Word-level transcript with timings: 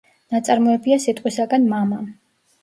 ნაწარმოებია 0.35 0.97
სიტყვისაგან 1.03 1.69
მამა. 1.75 2.01